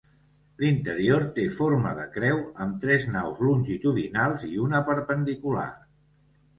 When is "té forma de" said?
1.35-2.07